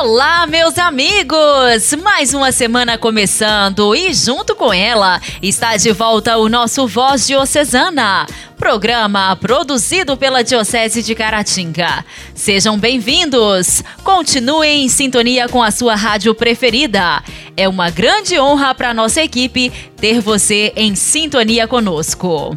[0.00, 1.92] Olá, meus amigos!
[2.00, 8.24] Mais uma semana começando e junto com ela está de volta o nosso Voz Diocesana,
[8.56, 12.04] programa produzido pela Diocese de Caratinga.
[12.32, 13.82] Sejam bem-vindos!
[14.04, 17.20] Continuem em sintonia com a sua rádio preferida.
[17.56, 22.56] É uma grande honra para nossa equipe ter você em sintonia conosco.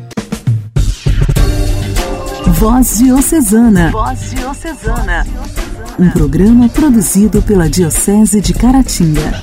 [2.61, 3.89] Voz Diocesana.
[3.89, 5.25] Voz Diocesana
[5.97, 9.41] um programa produzido pela Diocese de Caratinga.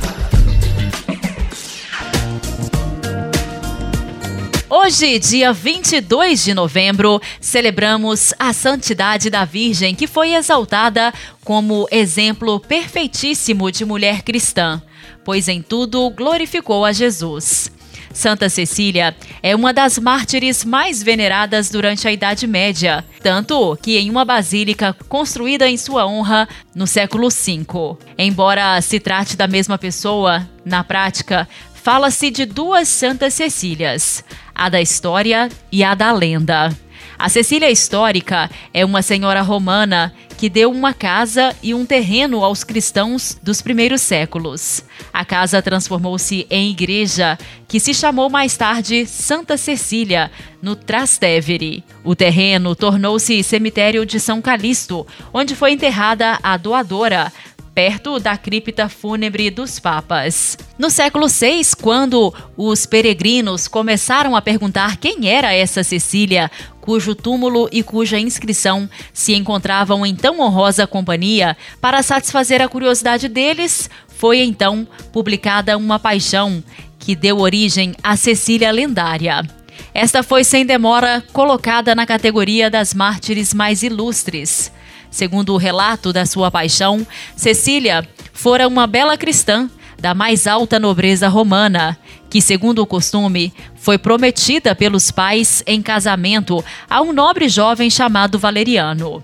[4.71, 12.61] Hoje, dia 22 de novembro, celebramos a Santidade da Virgem, que foi exaltada como exemplo
[12.61, 14.81] perfeitíssimo de mulher cristã,
[15.25, 17.69] pois em tudo glorificou a Jesus.
[18.19, 24.11] Santa Cecília é uma das mártires mais veneradas durante a Idade Média, tanto que em
[24.11, 27.97] uma basílica construída em sua honra no século V.
[28.19, 34.81] Embora se trate da mesma pessoa, na prática, fala-se de duas Santas Cecílias, a da
[34.81, 36.77] história e a da lenda.
[37.19, 42.63] A Cecília histórica é uma senhora romana que deu uma casa e um terreno aos
[42.63, 44.85] cristãos dos primeiros séculos.
[45.13, 50.31] A casa transformou-se em igreja, que se chamou mais tarde Santa Cecília,
[50.63, 51.83] no Trastevere.
[52.05, 57.33] O terreno tornou-se cemitério de São Calixto, onde foi enterrada a doadora,
[57.79, 60.59] perto da cripta fúnebre dos papas.
[60.77, 67.69] No século VI, quando os peregrinos começaram a perguntar quem era essa Cecília, cujo túmulo
[67.71, 74.41] e cuja inscrição se encontravam em tão honrosa companhia, para satisfazer a curiosidade deles, foi
[74.41, 76.61] então publicada uma paixão
[76.99, 79.47] que deu origem à Cecília lendária.
[79.95, 84.73] Esta foi sem demora colocada na categoria das mártires mais ilustres.
[85.11, 91.29] Segundo o relato da sua paixão, Cecília fora uma bela cristã da mais alta nobreza
[91.29, 91.99] romana,
[92.31, 98.39] que, segundo o costume, foi prometida pelos pais em casamento a um nobre jovem chamado
[98.39, 99.21] Valeriano.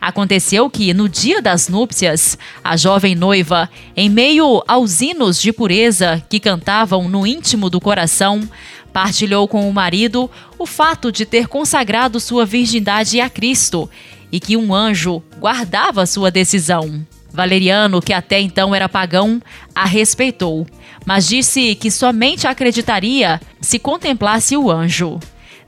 [0.00, 6.22] Aconteceu que, no dia das núpcias, a jovem noiva, em meio aos hinos de pureza
[6.28, 8.48] que cantavam no íntimo do coração,
[8.92, 13.90] partilhou com o marido o fato de ter consagrado sua virgindade a Cristo
[14.36, 17.02] e que um anjo guardava sua decisão.
[17.32, 19.40] Valeriano, que até então era pagão,
[19.74, 20.66] a respeitou,
[21.06, 25.18] mas disse que somente acreditaria se contemplasse o anjo.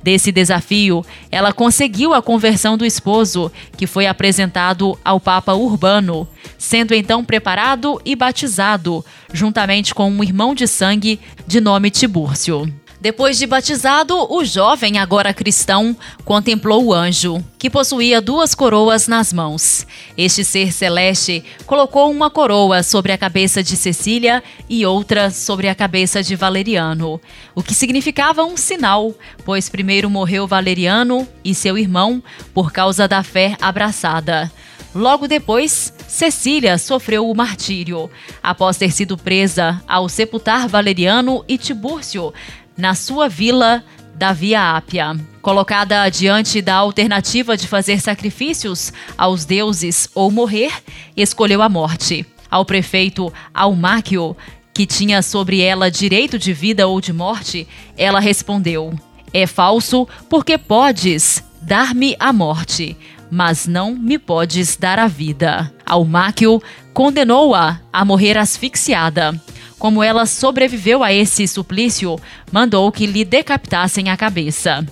[0.03, 6.29] Desse desafio, ela conseguiu a conversão do esposo, que foi apresentado ao Papa Urbano,
[6.59, 9.03] sendo então preparado e batizado,
[9.33, 12.71] juntamente com um irmão de sangue de nome Tibúrcio.
[13.01, 19.33] Depois de batizado, o jovem, agora cristão, contemplou o anjo, que possuía duas coroas nas
[19.33, 19.87] mãos.
[20.17, 25.77] Este ser celeste colocou uma coroa sobre a cabeça de Cecília e outra sobre a
[25.77, 27.21] cabeça de Valeriano,
[27.55, 32.21] o que significava um sinal, pois primeiro morreu Valeriano e seu irmão
[32.53, 34.51] por causa da fé abraçada.
[34.93, 38.11] Logo depois, Cecília sofreu o martírio,
[38.43, 42.33] após ter sido presa ao sepultar Valeriano e Tibúrcio
[42.79, 43.85] na sua vila
[44.15, 45.17] da Via Ápia.
[45.43, 50.73] Colocada diante da alternativa de fazer sacrifícios aos deuses ou morrer,
[51.17, 52.25] escolheu a morte.
[52.49, 54.37] Ao prefeito Almáquio,
[54.73, 57.67] que tinha sobre ela direito de vida ou de morte,
[57.97, 58.93] ela respondeu:
[59.33, 62.97] É falso, porque podes dar-me a morte,
[63.31, 65.73] mas não me podes dar a vida.
[65.85, 66.63] Almáquio
[66.95, 69.41] condenou-a a morrer asfixiada.
[69.79, 72.19] Como ela sobreviveu a esse suplício,
[72.51, 74.85] mandou que lhe decapitassem a cabeça.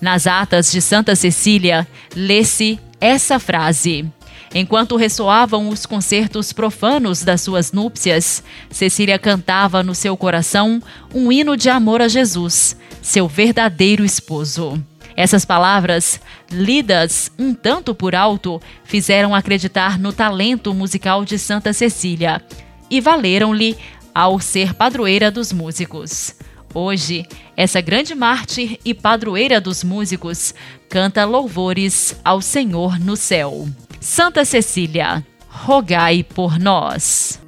[0.00, 4.06] Nas atas de Santa Cecília, lê-se essa frase.
[4.54, 10.82] Enquanto ressoavam os concertos profanos das suas núpcias, Cecília cantava no seu coração
[11.14, 14.82] um hino de amor a Jesus, seu verdadeiro esposo.
[15.16, 16.20] Essas palavras,
[16.50, 22.42] lidas um tanto por alto, fizeram acreditar no talento musical de Santa Cecília
[22.90, 23.76] e valeram-lhe
[24.14, 26.34] ao ser padroeira dos músicos.
[26.74, 27.26] Hoje,
[27.56, 30.54] essa grande mártir e padroeira dos músicos
[30.88, 33.68] canta louvores ao Senhor no céu.
[34.00, 37.38] Santa Cecília, rogai por nós.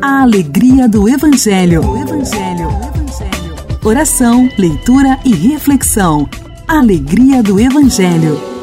[0.00, 1.80] A alegria do Evangelho.
[1.84, 2.68] O Evangelho.
[2.68, 3.56] O Evangelho.
[3.84, 6.28] Oração, leitura e reflexão.
[6.68, 8.55] Alegria do Evangelho.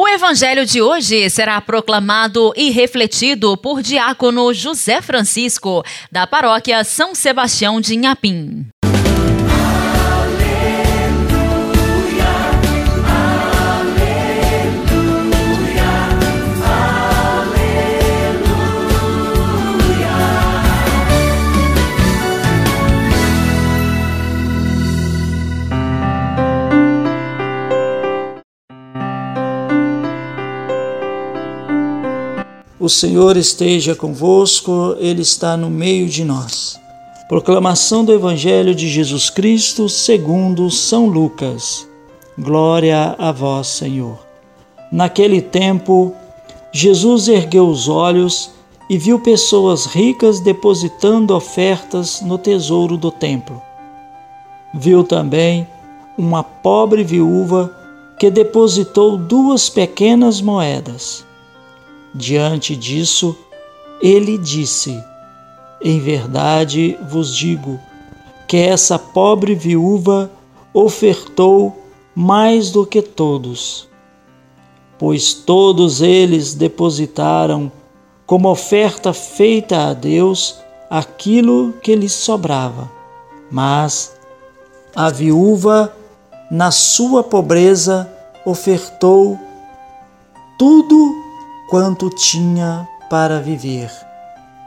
[0.00, 7.16] O evangelho de hoje será proclamado e refletido por diácono José Francisco, da paróquia São
[7.16, 8.68] Sebastião de Inhapim.
[32.80, 36.78] O Senhor esteja convosco, Ele está no meio de nós.
[37.28, 41.88] Proclamação do Evangelho de Jesus Cristo segundo São Lucas.
[42.38, 44.24] Glória a vós, Senhor.
[44.92, 46.14] Naquele tempo,
[46.70, 48.52] Jesus ergueu os olhos
[48.88, 53.60] e viu pessoas ricas depositando ofertas no tesouro do templo.
[54.72, 55.66] Viu também
[56.16, 57.74] uma pobre viúva
[58.20, 61.26] que depositou duas pequenas moedas.
[62.14, 63.36] Diante disso,
[64.00, 65.02] ele disse:
[65.82, 67.78] Em verdade vos digo
[68.46, 70.30] que essa pobre viúva
[70.72, 71.76] ofertou
[72.14, 73.88] mais do que todos,
[74.98, 77.70] pois todos eles depositaram
[78.26, 80.56] como oferta feita a Deus
[80.90, 82.90] aquilo que lhes sobrava.
[83.50, 84.16] Mas
[84.94, 85.94] a viúva,
[86.50, 88.10] na sua pobreza,
[88.44, 89.38] ofertou
[90.58, 91.27] tudo
[91.68, 93.90] quanto tinha para viver.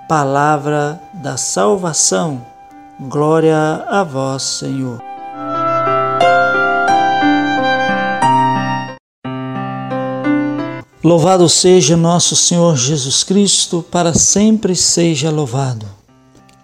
[0.07, 2.45] Palavra da salvação,
[2.99, 3.57] glória
[3.89, 5.01] a vós, Senhor.
[11.03, 15.87] Louvado seja nosso Senhor Jesus Cristo, para sempre seja louvado.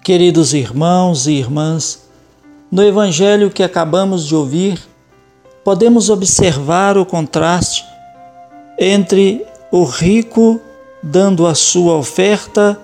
[0.04, 2.07] Queridos irmãos e irmãs,
[2.72, 4.80] no Evangelho que acabamos de ouvir,
[5.63, 7.84] podemos observar o contraste
[8.78, 10.60] entre o rico
[11.02, 12.80] dando a sua oferta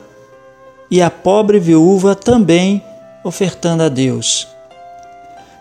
[0.90, 2.84] e a pobre viúva também
[3.24, 4.48] ofertando a Deus.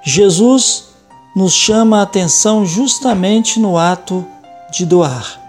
[0.03, 0.89] Jesus
[1.35, 4.27] nos chama a atenção justamente no ato
[4.71, 5.41] de doar.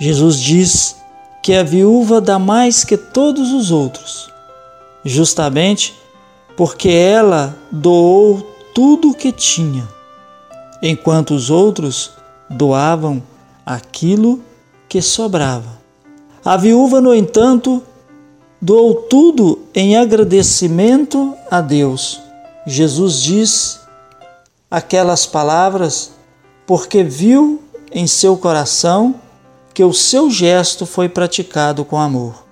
[0.00, 0.96] Jesus diz
[1.42, 4.30] que a viúva dá mais que todos os outros,
[5.04, 5.94] justamente
[6.56, 8.40] porque ela doou
[8.74, 9.86] tudo o que tinha,
[10.82, 12.12] enquanto os outros
[12.48, 13.22] doavam
[13.64, 14.40] aquilo
[14.88, 15.80] que sobrava.
[16.44, 17.82] A viúva, no entanto,
[18.60, 22.20] doou tudo em agradecimento a Deus.
[22.66, 23.80] Jesus diz
[24.70, 26.12] aquelas palavras
[26.66, 27.62] porque viu
[27.92, 29.14] em seu coração
[29.72, 32.44] que o seu gesto foi praticado com amor.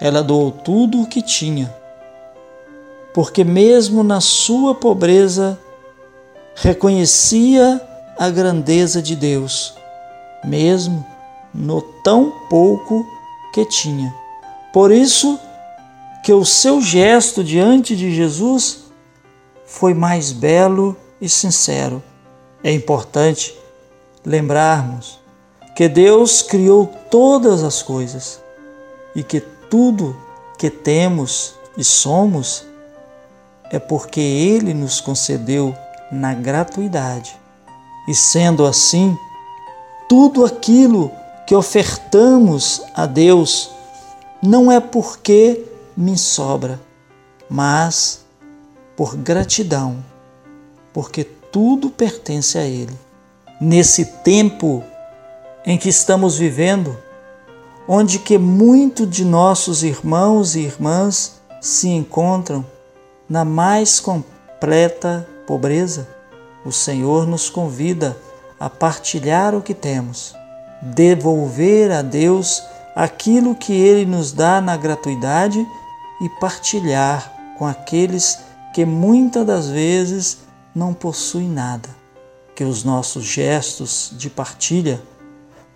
[0.00, 1.74] Ela doou tudo o que tinha,
[3.12, 5.58] porque, mesmo na sua pobreza,
[6.54, 7.80] reconhecia
[8.18, 9.74] a grandeza de Deus
[10.44, 11.04] mesmo
[11.52, 13.06] no tão pouco
[13.52, 14.14] que tinha.
[14.72, 15.38] Por isso
[16.24, 18.84] que o seu gesto diante de Jesus
[19.66, 22.02] foi mais belo e sincero.
[22.62, 23.54] É importante
[24.24, 25.20] lembrarmos
[25.76, 28.40] que Deus criou todas as coisas
[29.14, 30.16] e que tudo
[30.58, 32.64] que temos e somos
[33.70, 35.74] é porque Ele nos concedeu
[36.10, 37.36] na gratuidade.
[38.06, 39.16] E sendo assim,
[40.08, 41.10] tudo aquilo
[41.46, 43.70] que ofertamos a Deus
[44.42, 45.64] não é porque
[45.96, 46.80] me sobra,
[47.48, 48.24] mas
[48.96, 50.04] por gratidão,
[50.92, 52.96] porque tudo pertence a Ele.
[53.60, 54.82] Nesse tempo
[55.64, 56.96] em que estamos vivendo,
[57.88, 62.64] onde que muito de nossos irmãos e irmãs se encontram
[63.28, 66.08] na mais completa pobreza,
[66.64, 68.16] o Senhor nos convida
[68.64, 70.34] a partilhar o que temos,
[70.80, 72.62] devolver a Deus
[72.96, 75.58] aquilo que Ele nos dá na gratuidade
[76.18, 78.38] e partilhar com aqueles
[78.72, 80.38] que muitas das vezes
[80.74, 81.90] não possuem nada.
[82.56, 84.98] Que os nossos gestos de partilha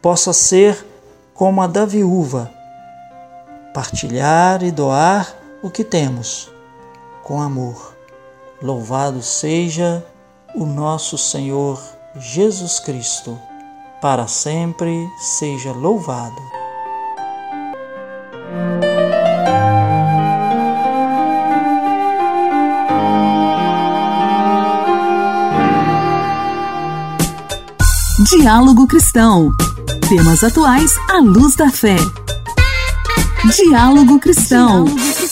[0.00, 0.82] possa ser
[1.34, 2.50] como a da viúva,
[3.74, 6.50] partilhar e doar o que temos
[7.22, 7.94] com amor.
[8.62, 10.02] Louvado seja
[10.54, 13.38] o nosso Senhor Jesus Cristo,
[14.00, 16.34] para sempre seja louvado.
[28.28, 29.52] Diálogo Cristão.
[30.08, 31.96] Temas atuais à luz da fé.
[33.54, 34.84] Diálogo Cristão.
[34.84, 35.27] Diálogo A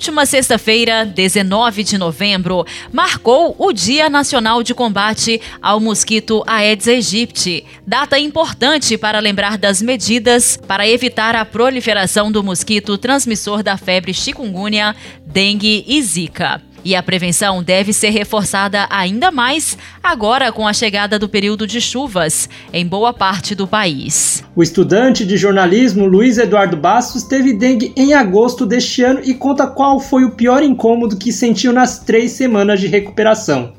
[0.00, 7.66] última sexta-feira, 19 de novembro, marcou o Dia Nacional de Combate ao Mosquito Aedes aegypti,
[7.86, 14.14] data importante para lembrar das medidas para evitar a proliferação do mosquito transmissor da febre
[14.14, 16.69] chikungunya, dengue e zika.
[16.84, 21.80] E a prevenção deve ser reforçada ainda mais agora com a chegada do período de
[21.80, 24.44] chuvas em boa parte do país.
[24.56, 29.66] O estudante de jornalismo Luiz Eduardo Bastos teve dengue em agosto deste ano e conta
[29.66, 33.72] qual foi o pior incômodo que sentiu nas três semanas de recuperação.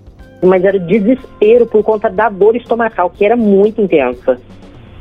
[0.43, 4.39] Mas era desespero por conta da dor estomacal, que era muito intensa.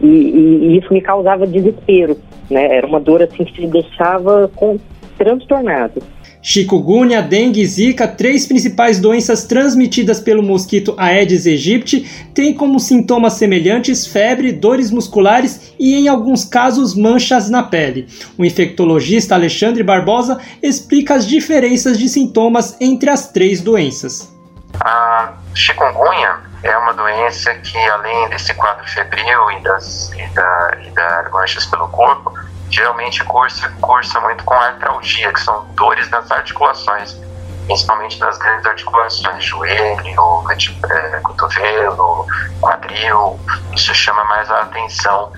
[0.00, 2.16] E, e, e isso me causava desespero.
[2.50, 2.76] Né?
[2.76, 4.78] Era uma dor assim que te deixava com,
[5.18, 6.02] transtornado.
[6.42, 13.34] Chikungunya, dengue e zika, três principais doenças transmitidas pelo mosquito Aedes aegypti, têm como sintomas
[13.34, 18.06] semelhantes febre, dores musculares e, em alguns casos, manchas na pele.
[18.38, 24.34] O infectologista Alexandre Barbosa explica as diferenças de sintomas entre as três doenças.
[24.80, 30.90] A chikungunya é uma doença que, além desse quadro febril e das, e da, e
[30.90, 32.32] das manchas pelo corpo,
[32.70, 37.18] geralmente cursa, cursa muito com artralgia, que são dores nas articulações,
[37.66, 40.44] principalmente nas grandes articulações, joelho,
[40.90, 42.26] é, cotovelo,
[42.60, 43.38] quadril.
[43.74, 45.32] Isso chama mais a atenção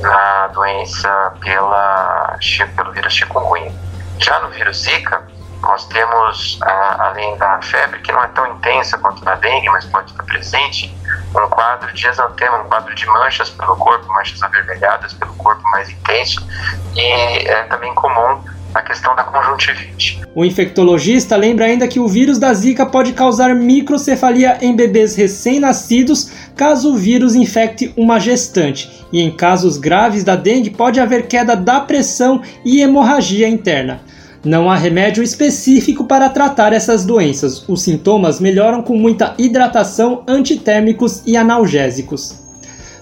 [0.00, 2.38] na doença pela,
[2.76, 3.72] pelo vírus chikungunya.
[4.18, 5.22] Já no vírus Zika,
[5.60, 10.10] nós temos, além da febre, que não é tão intensa quanto na dengue, mas pode
[10.10, 10.96] estar presente,
[11.34, 15.90] um quadro de exantema, um quadro de manchas pelo corpo, manchas avermelhadas pelo corpo mais
[15.90, 16.46] intenso,
[16.94, 18.40] e é também comum
[18.74, 20.20] a questão da conjuntivite.
[20.34, 26.30] O infectologista lembra ainda que o vírus da Zika pode causar microcefalia em bebês recém-nascidos
[26.54, 31.56] caso o vírus infecte uma gestante, e em casos graves da dengue pode haver queda
[31.56, 34.00] da pressão e hemorragia interna.
[34.44, 37.68] Não há remédio específico para tratar essas doenças.
[37.68, 42.46] Os sintomas melhoram com muita hidratação, antitérmicos e analgésicos.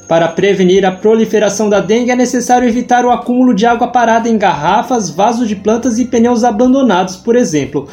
[0.08, 4.36] Para prevenir a proliferação da dengue é necessário evitar o acúmulo de água parada em
[4.36, 7.88] garrafas, vasos de plantas e pneus abandonados, por exemplo.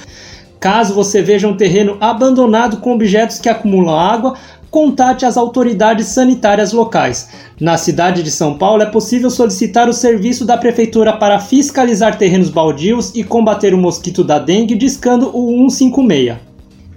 [0.60, 4.36] Caso você veja um terreno abandonado com objetos que acumulam água,
[4.72, 7.28] contate as autoridades sanitárias locais.
[7.60, 12.50] Na cidade de São Paulo é possível solicitar o serviço da prefeitura para fiscalizar terrenos
[12.50, 16.38] baldios e combater o mosquito da dengue discando o 156.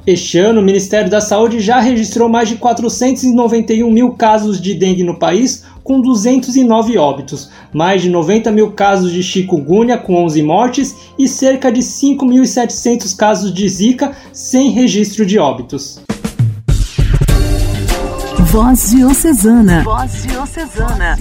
[0.06, 5.02] Este ano, o Ministério da Saúde já registrou mais de 491 mil casos de dengue
[5.02, 10.94] no país, com 209 óbitos, mais de 90 mil casos de chikungunya, com 11 mortes,
[11.18, 16.03] e cerca de 5.700 casos de zika, sem registro de óbitos.
[18.54, 19.82] Voz Diocesana.
[19.82, 21.18] Voz Diocesana.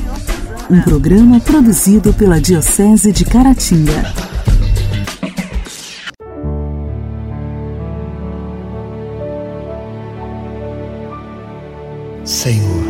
[0.69, 4.13] Um programa produzido pela Diocese de Caratinga.
[12.23, 12.83] Senhor,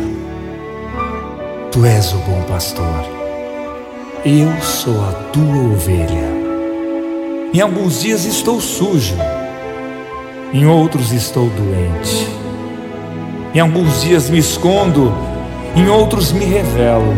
[1.72, 3.02] Tu és o bom pastor.
[4.26, 6.28] Eu sou a tua ovelha.
[7.54, 9.16] Em alguns dias estou sujo,
[10.52, 12.44] em outros estou doente
[13.54, 15.14] em alguns dias me escondo,
[15.76, 17.14] em outros me revelo.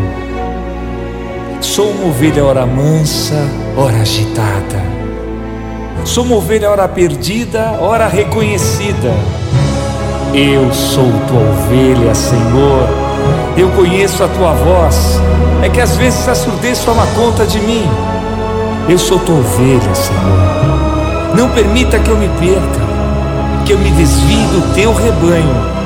[1.59, 4.85] Sou uma ovelha ora mansa, ora agitada.
[6.05, 9.11] Sou uma ovelha ora perdida, ora reconhecida.
[10.31, 12.87] Eu sou tua ovelha, Senhor.
[13.57, 15.19] Eu conheço a tua voz.
[15.63, 17.83] É que às vezes a surdez toma conta de mim.
[18.87, 21.35] Eu sou tua ovelha, Senhor.
[21.35, 25.77] Não permita que eu me perca, que eu me desvie do teu rebanho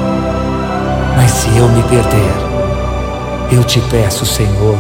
[1.16, 2.52] mas se eu me perder,
[3.52, 4.78] eu te peço, Senhor,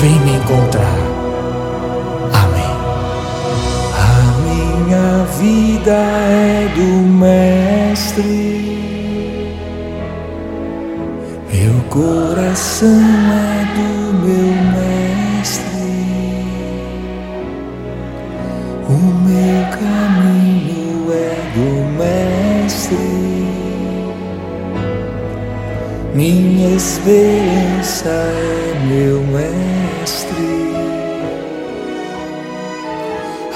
[0.00, 0.98] vem me encontrar.
[2.32, 2.76] Amém.
[3.96, 8.22] A minha vida é do Mestre,
[11.52, 15.62] meu coração é do meu Mestre,
[18.88, 21.66] o meu caminho é do
[21.98, 22.31] Mestre.
[26.14, 30.74] Minha esperança é meu mestre.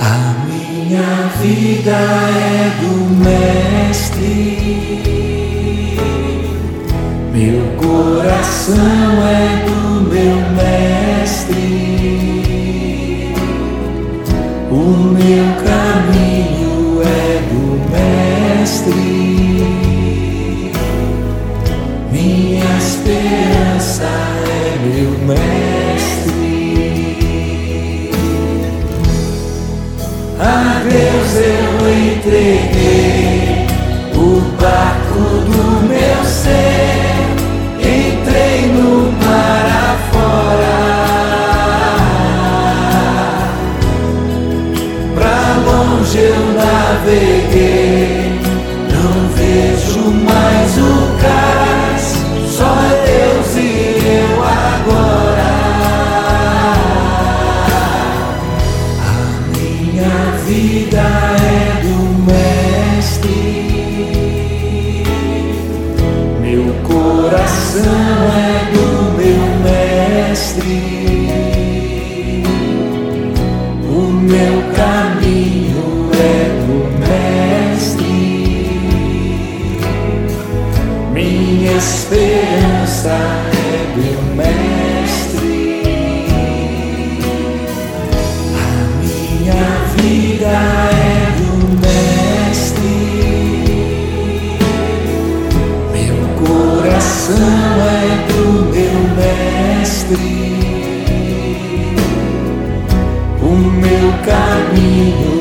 [0.01, 4.57] A minha vida é do mestre.
[7.35, 8.75] Meu coração
[9.23, 11.67] é do meu mestre.
[14.71, 14.83] O
[15.13, 19.86] meu caminho é do mestre.
[23.07, 26.57] Esperança é meu mestre.
[30.41, 33.67] A Deus eu entreguei
[34.15, 37.26] o barco do meu ser,
[100.09, 100.13] O
[103.49, 105.36] meu caminho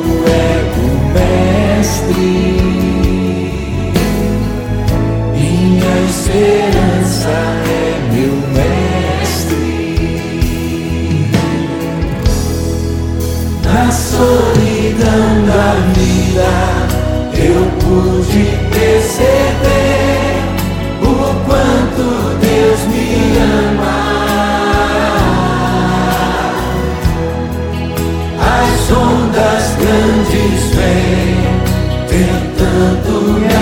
[33.26, 33.55] yeah.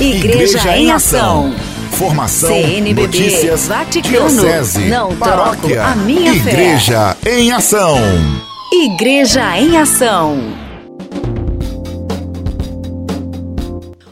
[0.00, 1.54] Igreja, em Ação.
[1.92, 6.50] Formação, CNBB, notícias, Vaticano, diocese, não paróquia, troco a minha fé.
[6.50, 7.96] Igreja em Ação.
[8.72, 10.64] Igreja em Ação.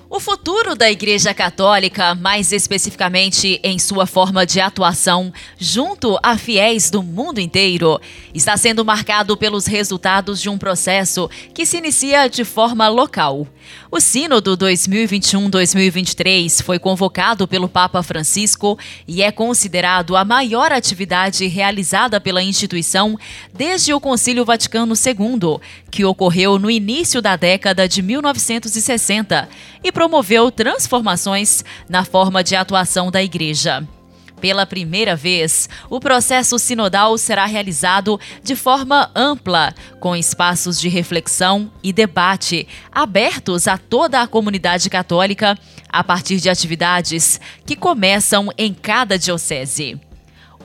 [0.09, 6.90] O futuro da Igreja Católica, mais especificamente em sua forma de atuação junto a fiéis
[6.90, 8.01] do mundo inteiro,
[8.33, 13.49] está sendo marcado pelos resultados de um processo que se inicia de forma local.
[13.94, 22.18] O Sínodo 2021-2023 foi convocado pelo Papa Francisco e é considerado a maior atividade realizada
[22.18, 23.18] pela instituição
[23.52, 29.46] desde o Concílio Vaticano II, que ocorreu no início da década de 1960
[29.85, 33.87] e promoveu transformações na forma de atuação da Igreja.
[34.42, 41.70] Pela primeira vez, o processo sinodal será realizado de forma ampla, com espaços de reflexão
[41.81, 45.57] e debate abertos a toda a comunidade católica
[45.88, 50.00] a partir de atividades que começam em cada diocese.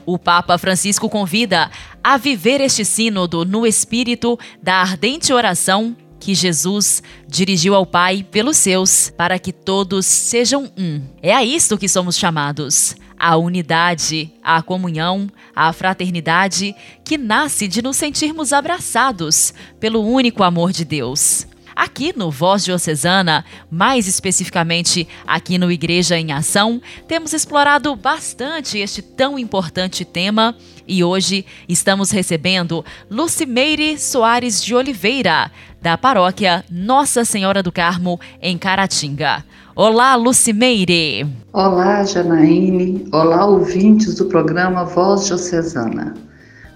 [0.04, 1.70] O Papa Francisco convida
[2.02, 8.56] a viver este sínodo no espírito da ardente oração que Jesus dirigiu ao Pai pelos
[8.56, 11.00] seus, para que todos sejam um.
[11.22, 12.96] É a isto que somos chamados.
[13.18, 20.72] A unidade, a comunhão, a fraternidade que nasce de nos sentirmos abraçados pelo único amor
[20.72, 21.46] de Deus.
[21.78, 29.00] Aqui no Voz Diocesana, mais especificamente aqui no Igreja em Ação, temos explorado bastante este
[29.00, 30.56] tão importante tema
[30.88, 38.58] e hoje estamos recebendo Lucimeire Soares de Oliveira, da paróquia Nossa Senhora do Carmo, em
[38.58, 39.44] Caratinga.
[39.76, 41.28] Olá, Lucimeire!
[41.52, 43.06] Olá, Janaíne.
[43.12, 46.12] Olá, ouvintes do programa Voz Diocesana.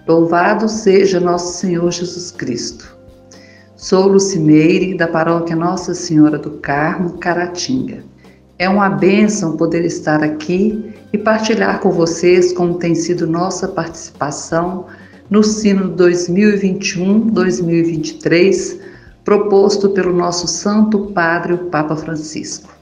[0.06, 3.01] Louvado seja nosso Senhor Jesus Cristo.
[3.82, 8.04] Sou Lucimeire, da paróquia Nossa Senhora do Carmo, Caratinga.
[8.56, 14.86] É uma bênção poder estar aqui e partilhar com vocês como tem sido nossa participação
[15.28, 18.78] no Sino 2021-2023,
[19.24, 22.72] proposto pelo nosso Santo Padre, o Papa Francisco.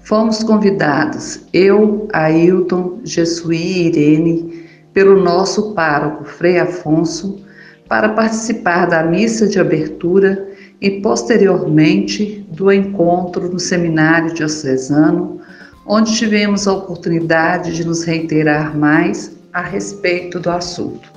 [0.00, 4.64] Fomos convidados, eu, Ailton, Jesuí e Irene,
[4.94, 7.51] pelo nosso pároco Frei Afonso,
[7.92, 10.48] para participar da missa de abertura
[10.80, 15.42] e posteriormente do encontro no seminário diocesano,
[15.86, 21.12] onde tivemos a oportunidade de nos reiterar mais a respeito do assunto.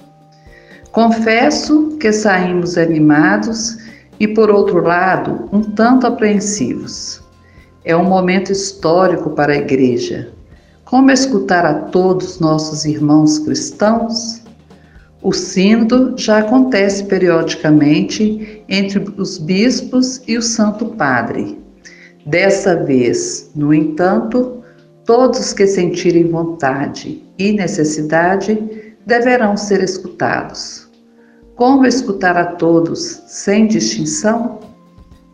[0.91, 3.77] Confesso que saímos animados
[4.19, 7.21] e, por outro lado, um tanto apreensivos.
[7.85, 10.29] É um momento histórico para a Igreja.
[10.83, 14.44] Como escutar a todos nossos irmãos cristãos?
[15.25, 21.59] O sínodo já acontece periodicamente entre os bispos e o Santo Padre.
[22.27, 24.61] Dessa vez, no entanto,
[25.03, 30.87] todos que sentirem vontade e necessidade deverão ser escutados.
[31.55, 34.59] Como escutar a todos sem distinção?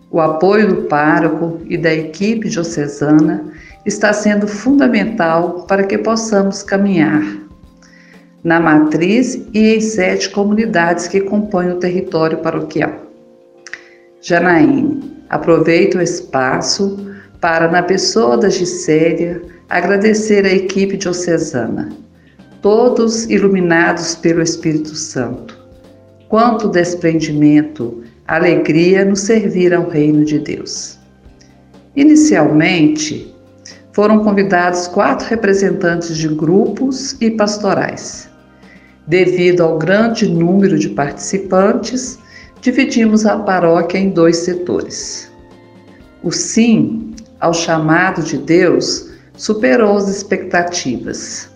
[0.10, 3.52] O apoio do pároco e da equipe diocesana
[3.86, 7.41] está sendo fundamental para que possamos caminhar
[8.44, 12.92] na matriz e em sete comunidades que compõem o território paroquial.
[14.22, 16.98] Janaíne, aproveito o espaço
[17.40, 21.90] para, na pessoa da Gisélia, agradecer a equipe diocesana,
[22.62, 25.60] todos iluminados pelo Espírito Santo.
[26.30, 30.98] Quanto desprendimento, alegria no servir ao reino de Deus.
[31.96, 33.34] Inicialmente,
[33.92, 38.31] foram convidados quatro representantes de grupos e pastorais.
[39.08, 42.20] Devido ao grande número de participantes,
[42.62, 45.32] dividimos a paróquia em dois setores.
[46.24, 51.50] O sim ao chamado de Deus superou as expectativas.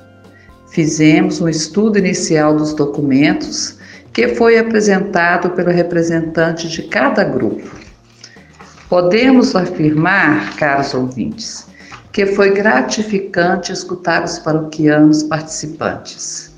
[0.71, 3.77] Fizemos um estudo inicial dos documentos
[4.11, 7.69] que foi apresentado pelo representante de cada grupo.
[8.89, 11.67] Podemos afirmar, caros ouvintes,
[12.11, 16.54] que foi gratificante escutar os paroquianos participantes.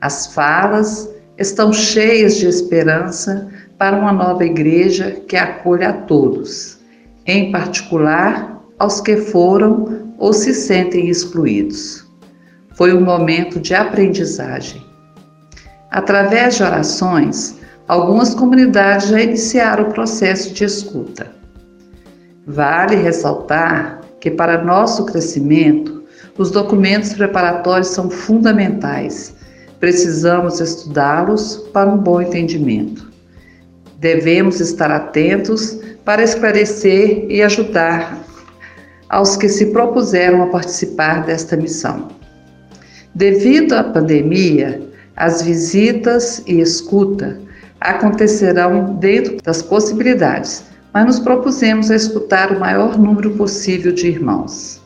[0.00, 6.78] As falas estão cheias de esperança para uma nova igreja que acolha a todos,
[7.26, 12.06] em particular aos que foram ou se sentem excluídos.
[12.74, 14.82] Foi um momento de aprendizagem.
[15.90, 21.30] Através de orações, algumas comunidades já iniciaram o processo de escuta.
[22.46, 26.04] Vale ressaltar que, para nosso crescimento,
[26.36, 29.35] os documentos preparatórios são fundamentais
[29.80, 33.10] Precisamos estudá-los para um bom entendimento.
[33.98, 38.24] Devemos estar atentos para esclarecer e ajudar
[39.08, 42.08] aos que se propuseram a participar desta missão.
[43.14, 44.82] Devido à pandemia,
[45.16, 47.38] as visitas e escuta
[47.80, 54.80] acontecerão dentro das possibilidades, mas nos propusemos a escutar o maior número possível de irmãos.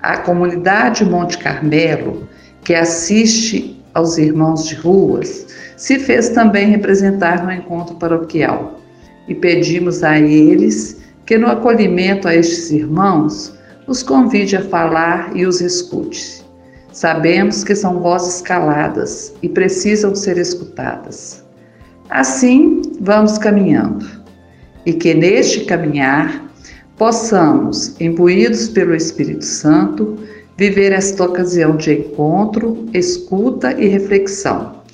[0.00, 2.28] A comunidade Monte Carmelo,
[2.62, 8.80] que assiste aos irmãos de ruas, se fez também representar no encontro paroquial.
[9.26, 13.54] E pedimos a eles que, no acolhimento a estes irmãos,
[13.86, 16.44] os convide a falar e os escute.
[16.92, 21.44] Sabemos que são vozes caladas e precisam ser escutadas.
[22.10, 24.06] Assim, vamos caminhando.
[24.86, 26.44] E que neste caminhar
[26.96, 30.16] possamos, imbuídos pelo Espírito Santo,
[30.56, 34.84] viver esta ocasião de encontro, escuta e reflexão,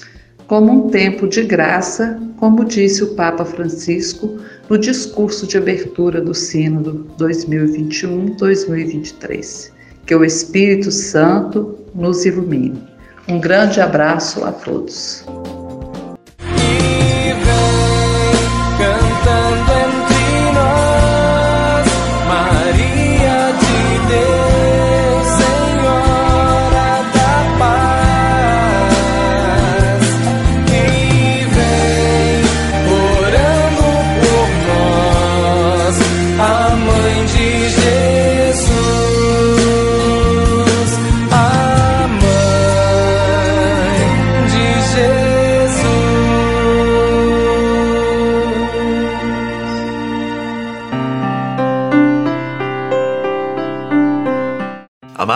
[0.47, 6.35] como um tempo de graça, como disse o Papa Francisco no discurso de abertura do
[6.35, 9.71] Sínodo 2021-2023.
[10.07, 12.83] Que o Espírito Santo nos ilumine.
[13.29, 15.25] Um grande abraço a todos.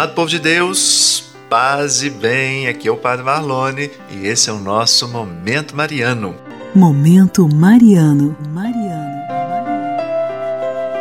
[0.05, 4.53] Amado povo de Deus, paz e bem, aqui é o Padre Marlone e esse é
[4.53, 6.37] o nosso Momento Mariano.
[6.75, 8.37] Momento Mariano.
[8.51, 9.23] Mariano.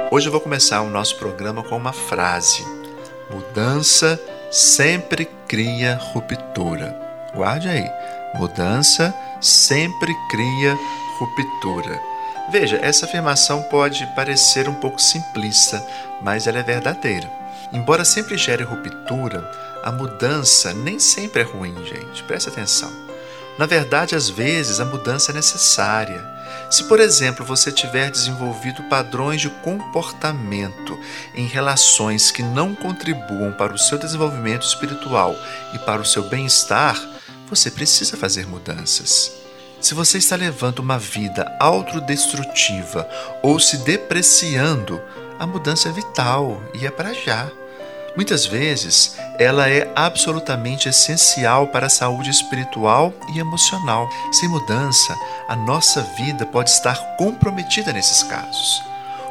[0.09, 2.65] Hoje eu vou começar o nosso programa com uma frase:
[3.29, 4.17] Mudança
[4.49, 6.97] sempre cria ruptura.
[7.35, 7.89] Guarde aí.
[8.35, 10.77] Mudança sempre cria
[11.19, 11.99] ruptura.
[12.49, 15.85] Veja, essa afirmação pode parecer um pouco simplista,
[16.21, 17.42] mas ela é verdadeira.
[17.71, 19.49] Embora sempre gere ruptura,
[19.83, 22.23] a mudança nem sempre é ruim, gente.
[22.23, 22.91] Preste atenção.
[23.57, 26.33] Na verdade, às vezes a mudança é necessária.
[26.69, 30.99] Se, por exemplo, você tiver desenvolvido padrões de comportamento
[31.35, 35.35] em relações que não contribuam para o seu desenvolvimento espiritual
[35.73, 36.99] e para o seu bem-estar,
[37.47, 39.31] você precisa fazer mudanças.
[39.79, 43.07] Se você está levando uma vida autodestrutiva
[43.43, 45.01] ou se depreciando,
[45.39, 47.49] a mudança é vital e é para já.
[48.15, 54.07] Muitas vezes, ela é absolutamente essencial para a saúde espiritual e emocional.
[54.31, 55.15] Sem mudança,
[55.47, 58.83] a nossa vida pode estar comprometida nesses casos.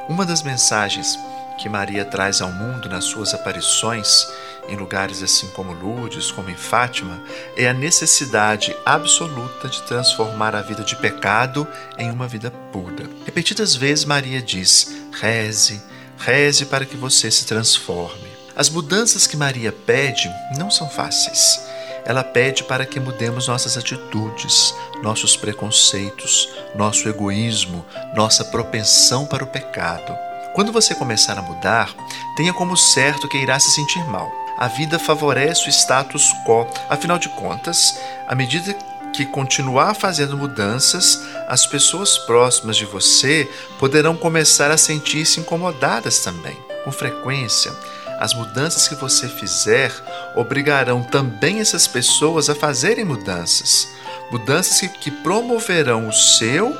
[0.08, 1.16] Uma das mensagens
[1.58, 4.26] que Maria traz ao mundo nas suas aparições,
[4.68, 7.22] em lugares assim como Lourdes, como em Fátima,
[7.56, 13.08] é a necessidade absoluta de transformar a vida de pecado em uma vida pura.
[13.24, 15.80] Repetidas vezes Maria diz: reze,
[16.18, 18.30] reze para que você se transforme.
[18.54, 21.60] As mudanças que Maria pede não são fáceis.
[22.04, 29.46] Ela pede para que mudemos nossas atitudes, nossos preconceitos, nosso egoísmo, nossa propensão para o
[29.46, 30.16] pecado.
[30.54, 31.94] Quando você começar a mudar,
[32.36, 34.30] tenha como certo que irá se sentir mal.
[34.58, 37.98] A vida favorece o status quo, afinal de contas,
[38.28, 38.76] à medida
[39.12, 43.46] que continuar fazendo mudanças, as pessoas próximas de você
[43.78, 46.56] poderão começar a sentir-se incomodadas também.
[46.82, 47.70] Com frequência,
[48.18, 49.92] as mudanças que você fizer
[50.34, 53.86] obrigarão também essas pessoas a fazerem mudanças.
[54.30, 56.74] Mudanças que, promoverão o seu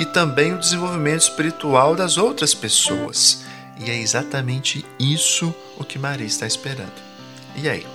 [0.00, 3.44] e também o desenvolvimento espiritual das outras pessoas.
[3.78, 7.00] E é exatamente isso o que Maria está esperando.
[7.54, 7.86] E aí?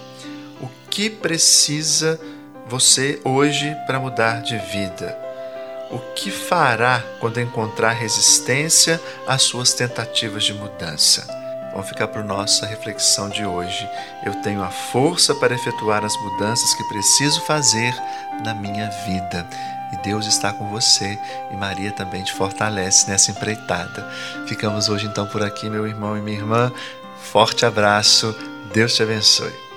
[0.62, 2.18] O que precisa
[2.70, 5.21] você hoje para mudar de vida?
[5.92, 11.28] O que fará quando encontrar resistência às suas tentativas de mudança?
[11.72, 13.90] Vamos ficar para nossa reflexão de hoje.
[14.26, 17.94] Eu tenho a força para efetuar as mudanças que preciso fazer
[18.44, 19.46] na minha vida.
[19.92, 21.20] E Deus está com você
[21.52, 24.10] e Maria também te fortalece nessa empreitada.
[24.48, 26.72] Ficamos hoje então por aqui, meu irmão e minha irmã.
[27.32, 28.34] Forte abraço.
[28.74, 29.71] Deus te abençoe.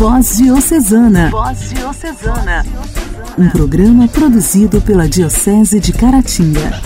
[0.00, 1.28] Voz Diocesana.
[1.28, 2.64] Voz Diocesana.
[3.36, 6.80] Um programa produzido pela Diocese de Caratinga.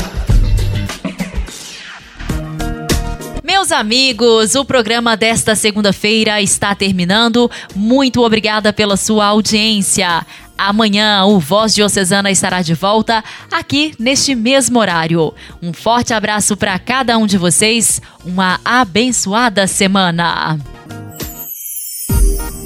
[3.45, 7.49] Meus amigos, o programa desta segunda-feira está terminando.
[7.73, 10.27] Muito obrigada pela sua audiência.
[10.59, 15.33] Amanhã o Voz Diocesana estará de volta aqui neste mesmo horário.
[15.63, 20.59] Um forte abraço para cada um de vocês, uma abençoada semana.